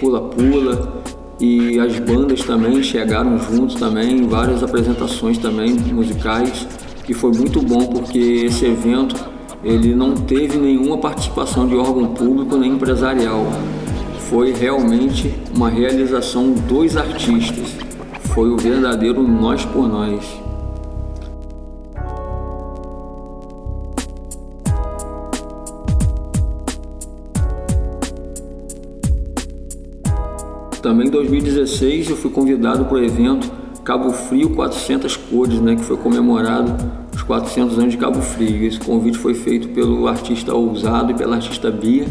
pula-pula 0.00 1.02
e 1.38 1.78
as 1.78 1.98
bandas 1.98 2.42
também 2.44 2.82
chegaram 2.82 3.38
juntos 3.38 3.74
também, 3.74 4.26
várias 4.26 4.62
apresentações 4.62 5.36
também 5.36 5.74
musicais 5.74 6.66
e 7.06 7.12
foi 7.12 7.32
muito 7.32 7.60
bom 7.60 7.88
porque 7.88 8.46
esse 8.46 8.64
evento 8.64 9.31
ele 9.64 9.94
não 9.94 10.14
teve 10.14 10.58
nenhuma 10.58 10.98
participação 10.98 11.68
de 11.68 11.76
órgão 11.76 12.08
público 12.08 12.56
nem 12.56 12.72
empresarial. 12.72 13.46
Foi 14.28 14.52
realmente 14.52 15.32
uma 15.54 15.68
realização 15.68 16.52
dos 16.52 16.96
artistas. 16.96 17.76
Foi 18.34 18.50
o 18.50 18.56
verdadeiro 18.56 19.22
nós 19.22 19.64
por 19.64 19.88
nós. 19.88 20.24
Também 30.82 31.06
em 31.06 31.10
2016 31.10 32.10
eu 32.10 32.16
fui 32.16 32.32
convidado 32.32 32.86
para 32.86 32.94
o 32.94 33.04
evento 33.04 33.48
Cabo 33.84 34.10
Frio 34.10 34.50
400 34.50 35.16
Cores, 35.16 35.60
né, 35.60 35.76
que 35.76 35.82
foi 35.82 35.96
comemorado 35.96 37.01
os 37.22 37.24
400 37.24 37.78
anos 37.78 37.92
de 37.92 37.98
Cabo 37.98 38.20
Frio. 38.20 38.66
Esse 38.66 38.80
convite 38.80 39.16
foi 39.16 39.34
feito 39.34 39.68
pelo 39.68 40.08
artista 40.08 40.52
Ousado 40.52 41.12
e 41.12 41.14
pela 41.14 41.36
artista 41.36 41.70
Bia, 41.70 42.06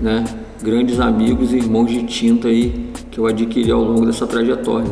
né, 0.00 0.24
grandes 0.62 1.00
amigos 1.00 1.52
e 1.52 1.56
irmãos 1.56 1.90
de 1.90 2.04
tinta 2.04 2.48
aí 2.48 2.90
que 3.10 3.18
eu 3.18 3.26
adquiri 3.26 3.70
ao 3.70 3.82
longo 3.82 4.06
dessa 4.06 4.26
trajetória. 4.26 4.90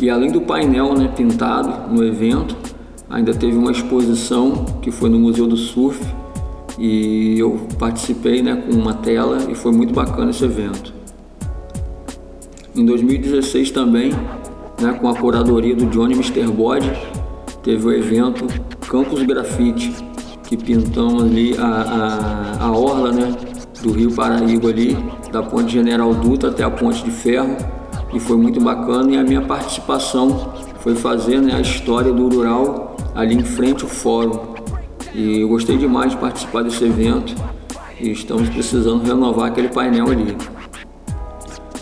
E 0.00 0.10
além 0.10 0.30
do 0.30 0.42
painel 0.42 0.94
né, 0.94 1.08
pintado 1.08 1.92
no 1.92 2.04
evento, 2.04 2.56
ainda 3.08 3.32
teve 3.32 3.56
uma 3.56 3.70
exposição 3.70 4.64
que 4.82 4.90
foi 4.90 5.08
no 5.08 5.18
Museu 5.18 5.46
do 5.46 5.56
Surf 5.56 6.00
e 6.78 7.38
eu 7.38 7.66
participei 7.78 8.42
né, 8.42 8.56
com 8.56 8.76
uma 8.76 8.94
tela 8.94 9.38
e 9.50 9.54
foi 9.54 9.72
muito 9.72 9.94
bacana 9.94 10.30
esse 10.30 10.44
evento. 10.44 10.92
Em 12.74 12.84
2016 12.84 13.70
também, 13.70 14.12
né, 14.80 14.92
com 15.00 15.08
a 15.08 15.14
curadoria 15.14 15.74
do 15.74 15.86
Johnny 15.86 16.14
Mr. 16.14 16.46
Bode, 16.48 16.90
teve 17.62 17.86
o 17.86 17.92
evento 17.92 18.46
Campus 18.92 19.22
Grafite, 19.22 19.90
que 20.46 20.54
pintamos 20.54 21.22
ali 21.22 21.56
a, 21.56 22.58
a, 22.60 22.64
a 22.66 22.72
orla 22.72 23.10
né, 23.10 23.34
do 23.82 23.90
Rio 23.90 24.12
Paraíba 24.12 24.68
ali, 24.68 24.94
da 25.32 25.42
ponte 25.42 25.72
General 25.72 26.12
Dutra 26.12 26.50
até 26.50 26.62
a 26.62 26.70
ponte 26.70 27.02
de 27.02 27.10
ferro, 27.10 27.56
e 28.12 28.20
foi 28.20 28.36
muito 28.36 28.60
bacana. 28.60 29.10
E 29.10 29.16
a 29.16 29.22
minha 29.22 29.40
participação 29.40 30.52
foi 30.80 30.94
fazer 30.94 31.40
né, 31.40 31.54
a 31.54 31.60
história 31.62 32.12
do 32.12 32.28
rural 32.28 32.94
ali 33.14 33.34
em 33.34 33.42
frente 33.42 33.82
ao 33.82 33.88
fórum. 33.88 34.38
E 35.14 35.40
eu 35.40 35.48
gostei 35.48 35.78
demais 35.78 36.10
de 36.10 36.18
participar 36.18 36.62
desse 36.62 36.84
evento 36.84 37.34
e 37.98 38.10
estamos 38.10 38.50
precisando 38.50 39.04
renovar 39.04 39.46
aquele 39.46 39.68
painel 39.68 40.10
ali. 40.10 40.36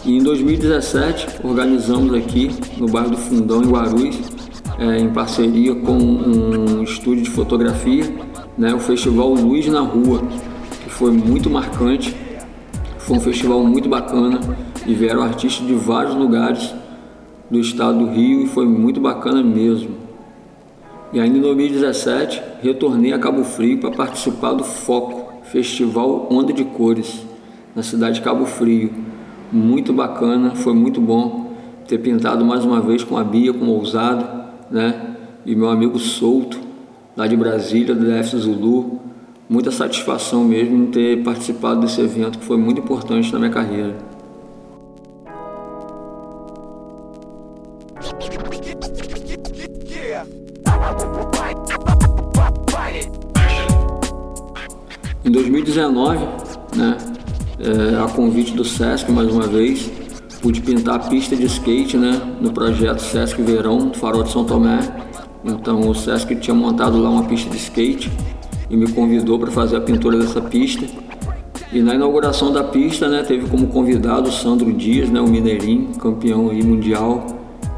E 0.05 0.17
em 0.17 0.23
2017 0.23 1.41
organizamos 1.43 2.15
aqui 2.15 2.55
no 2.79 2.87
bairro 2.87 3.11
do 3.11 3.17
Fundão, 3.17 3.65
em 3.65 3.69
Guarulhos, 3.69 4.30
é, 4.81 4.99
em 4.99 5.11
parceria 5.11 5.75
com 5.75 5.93
um 5.93 6.83
estúdio 6.83 7.23
de 7.23 7.31
fotografia, 7.31 8.05
né, 8.57 8.73
o 8.73 8.81
Festival 8.81 9.35
Luz 9.35 9.67
na 9.67 9.81
Rua, 9.81 10.23
que 10.83 10.89
foi 10.89 11.11
muito 11.11 11.51
marcante. 11.51 12.17
Foi 12.99 13.19
um 13.19 13.21
festival 13.21 13.63
muito 13.63 13.89
bacana 13.89 14.41
e 14.87 14.95
vieram 14.95 15.23
artistas 15.23 15.67
de 15.67 15.75
vários 15.75 16.15
lugares 16.15 16.75
do 17.51 17.59
estado 17.59 17.99
do 17.99 18.07
Rio 18.07 18.43
e 18.43 18.47
foi 18.47 18.65
muito 18.65 19.01
bacana 19.01 19.43
mesmo. 19.43 19.91
E 21.13 21.21
ainda 21.21 21.37
em 21.37 21.41
2017 21.41 22.41
retornei 22.63 23.13
a 23.13 23.19
Cabo 23.19 23.45
Frio 23.45 23.79
para 23.79 23.91
participar 23.91 24.55
do 24.55 24.65
Foco, 24.65 25.43
Festival 25.45 26.29
Onda 26.31 26.53
de 26.53 26.65
Cores, 26.65 27.27
na 27.75 27.83
cidade 27.83 28.17
de 28.17 28.23
Cabo 28.23 28.47
Frio. 28.47 28.91
Muito 29.53 29.93
bacana, 29.93 30.53
foi 30.55 30.73
muito 30.73 31.01
bom 31.01 31.53
ter 31.87 31.99
pintado 31.99 32.45
mais 32.45 32.65
uma 32.65 32.81
vez 32.81 33.03
com 33.03 33.19
a 33.19 33.25
Bia, 33.25 33.53
com 33.53 33.65
o 33.65 33.71
Ousado, 33.71 34.40
né? 34.71 35.17
E 35.45 35.55
meu 35.55 35.69
amigo 35.69 35.99
Souto, 35.99 36.59
lá 37.17 37.27
de 37.27 37.37
Brasília, 37.37 37.95
do 37.95 38.05
DF 38.05 38.37
Zulu. 38.37 39.01
Muita 39.49 39.73
satisfação 39.73 40.45
mesmo 40.45 40.77
em 40.77 40.87
ter 40.87 41.25
participado 41.25 41.81
desse 41.81 42.01
evento 42.01 42.39
que 42.39 42.45
foi 42.45 42.57
muito 42.57 42.81
importante 42.81 43.33
na 43.33 43.39
minha 43.39 43.51
carreira. 43.51 43.97
Em 55.25 55.31
2019, 55.33 56.19
né, 56.77 56.97
é, 57.59 58.03
a 58.03 58.09
convite 58.09 58.53
do 58.53 58.65
Sesc 58.65 59.11
mais 59.11 59.31
uma 59.31 59.47
vez, 59.47 59.91
pude 60.41 60.61
pintar 60.63 60.97
a 60.97 60.99
pista 60.99 61.37
de 61.37 61.45
skate 61.47 61.97
né, 61.97 62.21
no 62.41 62.53
projeto 62.53 63.01
Sesc 63.01 63.41
Verão 63.43 63.89
do 63.89 63.99
Farol 63.99 64.23
de 64.23 64.31
São 64.31 64.45
Tomé. 64.45 64.81
Então 65.45 65.89
o 65.89 65.95
Sesc 65.95 66.35
tinha 66.37 66.55
montado 66.55 66.99
lá 66.99 67.11
uma 67.11 67.25
pista 67.25 67.51
de 67.51 67.57
skate 67.57 68.11
e 68.69 68.77
me 68.77 68.91
convidou 68.91 69.39
para 69.39 69.51
fazer 69.51 69.77
a 69.77 69.81
pintura 69.81 70.19
dessa 70.19 70.41
pista. 70.41 70.85
E 71.73 71.81
na 71.81 71.95
inauguração 71.95 72.53
da 72.53 72.65
pista, 72.65 73.09
né, 73.09 73.23
teve 73.23 73.49
como 73.49 73.69
convidado 73.69 74.29
o 74.29 74.33
Sandro 74.33 74.73
Dias, 74.73 75.09
né, 75.09 75.21
o 75.21 75.29
mineirinho, 75.29 75.89
campeão 75.99 76.51
aí 76.51 76.63
mundial. 76.63 77.27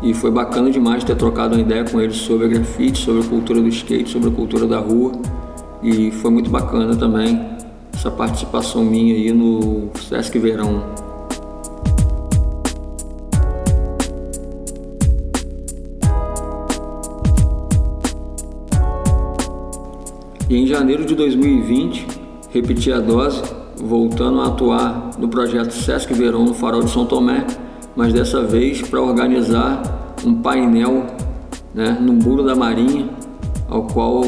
E 0.02 0.14
foi 0.14 0.30
bacana 0.30 0.70
demais 0.70 1.04
ter 1.04 1.14
trocado 1.14 1.54
uma 1.54 1.60
ideia 1.60 1.84
com 1.84 2.00
ele 2.00 2.14
sobre 2.14 2.46
a 2.46 2.48
grafite, 2.48 2.98
sobre 2.98 3.22
a 3.22 3.24
cultura 3.24 3.60
do 3.60 3.68
skate, 3.68 4.10
sobre 4.10 4.30
a 4.30 4.32
cultura 4.32 4.66
da 4.66 4.78
rua. 4.78 5.12
E 5.82 6.10
foi 6.10 6.30
muito 6.30 6.50
bacana 6.50 6.96
também 6.96 7.40
essa 7.92 8.10
participação 8.10 8.84
minha 8.84 9.14
aí 9.14 9.32
no 9.32 9.90
Sesc 9.94 10.38
Verão. 10.38 11.11
E 20.52 20.56
em 20.58 20.66
janeiro 20.66 21.06
de 21.06 21.14
2020, 21.14 22.06
repeti 22.50 22.92
a 22.92 23.00
dose, 23.00 23.42
voltando 23.74 24.42
a 24.42 24.48
atuar 24.48 25.12
no 25.18 25.26
projeto 25.26 25.72
Sesc 25.72 26.12
Verão 26.12 26.44
no 26.44 26.52
Farol 26.52 26.82
de 26.82 26.90
São 26.90 27.06
Tomé, 27.06 27.46
mas 27.96 28.12
dessa 28.12 28.42
vez 28.42 28.82
para 28.82 29.00
organizar 29.00 30.14
um 30.22 30.34
painel 30.42 31.06
né, 31.74 31.96
no 31.98 32.12
Muro 32.12 32.42
da 32.42 32.54
Marinha, 32.54 33.08
ao 33.66 33.84
qual 33.84 34.22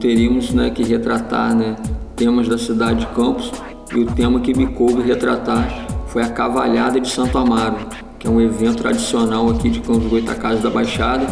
teríamos 0.00 0.52
né, 0.52 0.68
que 0.68 0.82
retratar 0.82 1.54
né, 1.54 1.76
temas 2.16 2.48
da 2.48 2.58
cidade 2.58 3.02
de 3.02 3.06
Campos 3.14 3.52
e 3.94 4.00
o 4.00 4.06
tema 4.06 4.40
que 4.40 4.52
me 4.58 4.66
coube 4.66 5.00
retratar 5.02 5.86
foi 6.08 6.24
a 6.24 6.28
Cavalhada 6.28 6.98
de 6.98 7.08
Santo 7.08 7.38
Amaro, 7.38 7.76
que 8.18 8.26
é 8.26 8.30
um 8.30 8.40
evento 8.40 8.82
tradicional 8.82 9.48
aqui 9.48 9.70
de 9.70 9.78
Campos 9.78 10.08
Goitacazes 10.08 10.60
da 10.60 10.70
Baixada, 10.70 11.24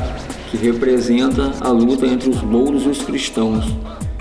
que 0.52 0.56
representa 0.56 1.50
a 1.60 1.68
luta 1.70 2.06
entre 2.06 2.30
os 2.30 2.40
mouros 2.42 2.84
e 2.84 2.90
os 2.90 3.02
cristãos. 3.02 3.74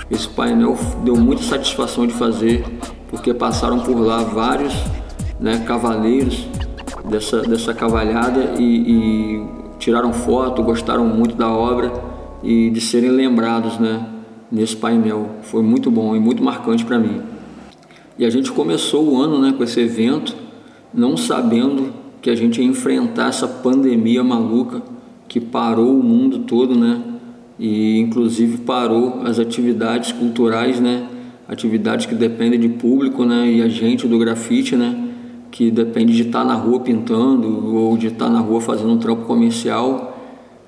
Esse 0.10 0.30
painel 0.30 0.78
deu 1.04 1.16
muita 1.16 1.42
satisfação 1.42 2.06
de 2.06 2.14
fazer, 2.14 2.64
porque 3.10 3.34
passaram 3.34 3.80
por 3.80 4.00
lá 4.00 4.20
vários 4.20 4.74
né, 5.40 5.64
cavaleiros 5.66 6.48
dessa, 7.10 7.42
dessa 7.42 7.74
cavalhada 7.74 8.56
e, 8.60 8.64
e 8.64 9.48
tiraram 9.80 10.14
foto, 10.14 10.62
gostaram 10.62 11.06
muito 11.06 11.36
da 11.36 11.50
obra 11.50 11.92
e 12.44 12.70
de 12.70 12.80
serem 12.82 13.10
lembrados 13.10 13.80
né, 13.80 14.08
nesse 14.52 14.76
painel. 14.76 15.30
Foi 15.42 15.64
muito 15.64 15.90
bom 15.90 16.16
e 16.16 16.20
muito 16.20 16.44
marcante 16.44 16.86
para 16.86 17.00
mim. 17.00 17.22
E 18.18 18.26
a 18.26 18.30
gente 18.30 18.52
começou 18.52 19.04
o 19.12 19.20
ano 19.20 19.42
né, 19.42 19.54
com 19.58 19.64
esse 19.64 19.80
evento, 19.80 20.36
não 20.94 21.18
sabendo 21.18 21.94
que 22.22 22.30
a 22.30 22.36
gente 22.36 22.62
ia 22.62 22.68
enfrentar 22.68 23.30
essa 23.30 23.48
pandemia 23.48 24.24
maluca 24.24 24.82
que 25.28 25.40
parou 25.40 26.00
o 26.00 26.04
mundo 26.04 26.40
todo, 26.40 26.76
né? 26.76 27.15
E 27.58 28.00
inclusive 28.00 28.58
parou 28.60 29.22
as 29.24 29.40
atividades 29.40 30.12
culturais, 30.12 30.80
né? 30.80 31.08
Atividades 31.48 32.06
que 32.06 32.16
dependem 32.16 32.60
de 32.60 32.70
público, 32.70 33.24
né? 33.24 33.50
E 33.50 33.62
a 33.62 33.70
gente 33.70 34.08
do 34.08 34.18
grafite, 34.18 34.76
né? 34.76 35.06
que 35.56 35.72
depende 35.72 36.14
de 36.14 36.24
estar 36.24 36.44
na 36.44 36.54
rua 36.54 36.82
pintando 36.82 37.74
ou 37.78 37.96
de 37.96 38.08
estar 38.08 38.30
na 38.30 38.40
rua 38.40 38.60
fazendo 38.60 38.92
um 38.92 38.98
trampo 38.98 39.24
comercial. 39.24 40.20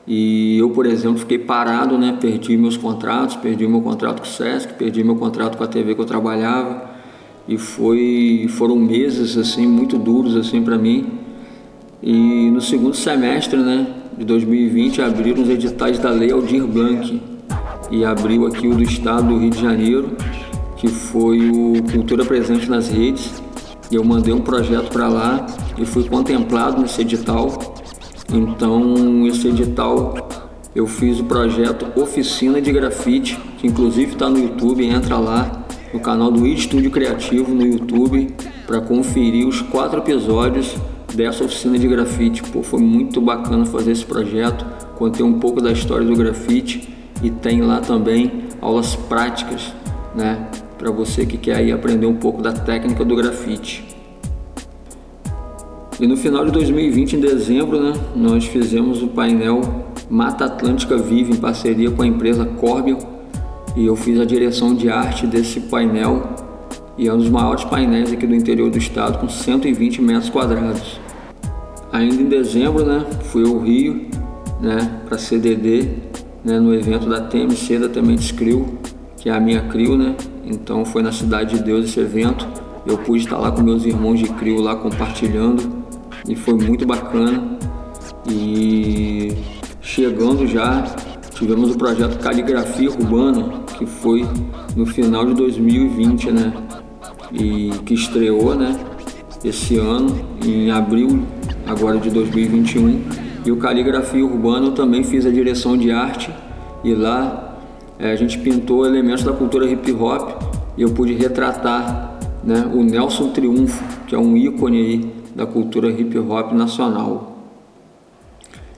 E 0.08 0.58
eu, 0.58 0.70
por 0.70 0.86
exemplo, 0.86 1.20
fiquei 1.20 1.38
parado, 1.38 1.98
né? 1.98 2.18
Perdi 2.22 2.56
meus 2.56 2.78
contratos, 2.78 3.36
perdi 3.36 3.68
meu 3.68 3.82
contrato 3.82 4.22
com 4.22 4.26
o 4.26 4.32
Sesc, 4.32 4.76
perdi 4.76 5.04
meu 5.04 5.18
contrato 5.18 5.58
com 5.58 5.64
a 5.66 5.68
TV 5.68 5.94
que 5.94 6.00
eu 6.00 6.06
trabalhava. 6.06 6.90
E 7.50 7.58
foi, 7.58 8.46
foram 8.52 8.78
meses 8.78 9.38
assim 9.38 9.68
muito 9.68 9.98
duros 9.98 10.38
assim 10.38 10.64
para 10.64 10.78
mim. 10.78 11.06
E 12.02 12.50
no 12.50 12.62
segundo 12.62 12.96
semestre, 12.96 13.60
né, 13.60 13.88
de 14.18 14.26
2020, 14.26 15.02
abriram 15.02 15.44
os 15.44 15.50
editais 15.50 16.00
da 16.00 16.10
Lei 16.10 16.32
Aldir 16.32 16.66
Blanc 16.66 17.22
e 17.92 18.04
abriu 18.04 18.48
aqui 18.48 18.68
o 18.68 18.76
do 18.76 18.82
estado 18.82 19.28
do 19.28 19.38
Rio 19.38 19.52
de 19.52 19.62
Janeiro, 19.62 20.18
que 20.76 20.88
foi 20.88 21.50
o 21.52 21.84
Cultura 21.92 22.26
Presente 22.26 22.70
nas 22.70 22.90
Redes 22.90 23.42
e 23.92 23.96
eu 23.96 24.04
mandei 24.04 24.34
um 24.34 24.42
projeto 24.42 24.92
para 24.92 25.08
lá 25.08 25.46
e 25.78 25.86
fui 25.86 26.04
contemplado 26.10 26.82
nesse 26.82 27.02
edital. 27.02 27.76
Então, 28.34 29.26
esse 29.28 29.48
edital 29.48 30.28
eu 30.76 30.88
fiz 30.88 31.20
o 31.20 31.24
projeto 31.24 31.88
Oficina 32.00 32.60
de 32.62 32.72
Grafite, 32.72 33.40
que 33.58 33.68
inclusive 33.68 34.14
está 34.14 34.30
no 34.30 34.40
YouTube, 34.40 34.86
entra 34.86 35.18
lá 35.18 35.64
no 35.94 36.00
canal 36.00 36.32
do 36.32 36.46
Estúdio 36.46 36.92
Criativo 36.92 37.54
no 37.54 37.66
YouTube 37.66 38.36
para 38.66 38.82
conferir 38.82 39.48
os 39.48 39.62
quatro 39.62 40.00
episódios 40.00 40.76
dessa 41.18 41.44
oficina 41.44 41.78
de 41.80 41.88
grafite. 41.88 42.44
Pô, 42.44 42.62
foi 42.62 42.80
muito 42.80 43.20
bacana 43.20 43.66
fazer 43.66 43.92
esse 43.92 44.06
projeto, 44.06 44.64
contei 44.96 45.26
um 45.26 45.40
pouco 45.40 45.60
da 45.60 45.72
história 45.72 46.06
do 46.06 46.16
grafite 46.16 46.88
e 47.24 47.32
tem 47.32 47.62
lá 47.62 47.82
também 47.82 48.44
aulas 48.62 48.96
práticas, 48.96 49.74
né? 50.16 50.48
para 50.78 50.92
você 50.92 51.26
que 51.26 51.38
quer 51.38 51.56
aí 51.56 51.72
aprender 51.72 52.06
um 52.06 52.16
pouco 52.16 52.40
da 52.40 52.54
técnica 52.54 53.04
do 53.04 53.16
grafite. 53.16 53.84
E 56.00 56.06
no 56.06 56.16
final 56.16 56.46
de 56.46 56.52
2020, 56.52 57.16
em 57.16 57.20
dezembro, 57.20 57.82
né, 57.82 57.94
nós 58.16 58.46
fizemos 58.46 59.02
o 59.02 59.08
painel 59.08 59.62
Mata 60.08 60.46
Atlântica 60.46 60.96
Vive 60.96 61.34
em 61.34 61.38
parceria 61.38 61.90
com 61.90 62.04
a 62.04 62.08
empresa 62.08 62.46
Corbion 62.46 63.00
e 63.76 63.88
eu 63.88 63.96
fiz 63.96 64.20
a 64.20 64.26
direção 64.26 64.76
de 64.76 64.90
arte 64.90 65.26
desse 65.26 65.62
painel 65.62 66.30
e 66.96 67.08
é 67.08 67.14
um 67.14 67.18
dos 67.18 67.30
maiores 67.30 67.64
painéis 67.64 68.12
aqui 68.12 68.28
do 68.28 68.36
interior 68.36 68.70
do 68.70 68.78
estado 68.78 69.18
com 69.18 69.28
120 69.28 70.00
metros 70.04 70.30
quadrados. 70.30 71.07
Ainda 71.98 72.22
em 72.22 72.26
dezembro, 72.26 72.86
né, 72.86 73.04
fui 73.24 73.44
ao 73.44 73.58
Rio, 73.58 74.06
né, 74.62 75.02
para 75.10 75.18
CDD, 75.18 75.90
né, 76.46 76.60
no 76.60 76.72
evento 76.72 77.10
da 77.10 77.20
TMC 77.20 77.80
da 77.80 77.90
Tementes 77.90 78.32
Crew, 78.32 78.78
que 79.18 79.30
é 79.30 79.34
a 79.34 79.40
minha 79.40 79.62
crew, 79.64 79.98
né, 79.98 80.16
então 80.46 80.86
foi 80.86 81.02
na 81.02 81.12
Cidade 81.12 81.58
de 81.58 81.64
Deus 81.64 81.86
esse 81.86 82.00
evento. 82.00 82.48
Eu 82.86 83.00
pude 83.00 83.24
estar 83.24 83.40
lá 83.40 83.52
com 83.52 83.64
meus 83.64 83.84
irmãos 83.84 84.20
de 84.20 84.30
crio 84.30 84.62
lá 84.62 84.76
compartilhando 84.76 85.64
e 86.30 86.36
foi 86.36 86.54
muito 86.54 86.86
bacana. 86.86 87.58
E 88.30 89.34
chegando 89.82 90.46
já, 90.46 90.84
tivemos 91.34 91.72
o 91.72 91.78
projeto 91.80 92.20
Caligrafia 92.20 92.92
Urbana, 92.92 93.64
que 93.76 93.88
foi 93.88 94.24
no 94.76 94.86
final 94.86 95.26
de 95.26 95.34
2020, 95.34 96.32
né? 96.32 96.54
E 97.34 97.72
que 97.88 97.96
estreou, 97.96 98.54
né? 98.54 98.80
Esse 99.44 99.80
ano, 99.80 100.16
em 100.46 100.70
abril 100.70 101.26
agora 101.68 101.98
de 101.98 102.10
2021. 102.10 103.02
E 103.46 103.52
o 103.52 103.58
Caligrafia 103.58 104.26
Urbana 104.26 104.68
eu 104.68 104.72
também 104.72 105.04
fiz 105.04 105.26
a 105.26 105.30
direção 105.30 105.78
de 105.78 105.92
arte 105.92 106.32
e 106.84 106.94
lá 106.94 107.58
é, 108.00 108.12
a 108.12 108.16
gente 108.16 108.38
pintou 108.40 108.86
elementos 108.86 109.24
da 109.24 109.34
cultura 109.34 109.70
hip 109.70 109.92
hop 109.94 110.42
e 110.78 110.82
eu 110.82 110.90
pude 110.92 111.14
retratar 111.14 112.20
né, 112.44 112.70
o 112.74 112.84
Nelson 112.84 113.30
Triunfo, 113.32 113.84
que 114.06 114.16
é 114.16 114.18
um 114.18 114.38
ícone 114.38 114.78
aí 114.78 115.14
da 115.36 115.46
cultura 115.46 115.90
hip 115.90 116.18
hop 116.18 116.54
nacional. 116.54 117.38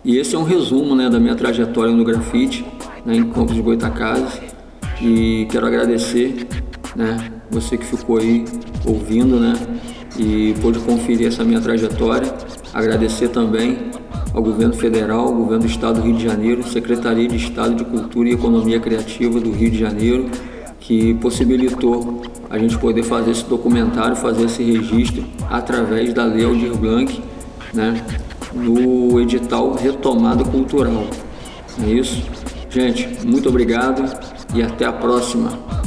E 0.04 0.18
esse 0.18 0.36
é 0.36 0.40
um 0.40 0.44
resumo 0.44 0.96
né, 0.96 1.10
da 1.10 1.20
minha 1.20 1.36
trajetória 1.36 1.94
no 1.94 2.04
grafite 2.06 2.66
né, 3.06 3.16
em 3.16 3.24
Campos 3.30 3.54
de 3.54 3.62
Goitacazes 3.62 4.42
e 5.02 5.48
quero 5.52 5.66
agradecer 5.66 6.48
né, 6.96 7.32
você 7.52 7.78
que 7.78 7.86
ficou 7.86 8.18
aí 8.18 8.46
ouvindo 8.86 9.40
né, 9.40 9.54
e 10.18 10.56
pôde 10.62 10.80
conferir 10.80 11.28
essa 11.28 11.44
minha 11.44 11.62
trajetória. 11.62 12.34
Agradecer 12.74 13.30
também 13.30 13.90
ao 14.34 14.42
governo 14.42 14.74
federal, 14.74 15.28
ao 15.28 15.34
governo 15.34 15.60
do 15.60 15.68
estado 15.68 16.02
do 16.02 16.08
Rio 16.08 16.16
de 16.16 16.24
Janeiro, 16.24 16.68
Secretaria 16.68 17.28
de 17.28 17.36
Estado 17.36 17.76
de 17.76 17.84
Cultura 17.84 18.30
e 18.30 18.34
Economia 18.34 18.80
Criativa 18.80 19.40
do 19.40 19.52
Rio 19.52 19.72
de 19.72 19.80
Janeiro, 19.80 20.30
que 20.80 21.14
possibilitou 21.16 22.22
a 22.50 22.58
gente 22.58 22.78
poder 22.78 23.04
fazer 23.04 23.32
esse 23.32 23.46
documentário, 23.46 24.16
fazer 24.16 24.46
esse 24.46 24.64
registro 24.64 25.24
através 25.50 26.14
da 26.14 26.26
Lei 26.26 26.46
Aldir 26.46 26.76
Blanc, 26.76 27.22
né, 27.74 28.04
no 28.54 29.20
edital 29.20 29.74
Retomada 29.74 30.44
Cultural. 30.44 31.06
É 31.84 31.90
isso. 31.90 32.24
Gente, 32.70 33.26
muito 33.26 33.50
obrigado 33.50 34.04
e 34.54 34.62
até 34.62 34.86
a 34.86 34.92
próxima. 34.92 35.79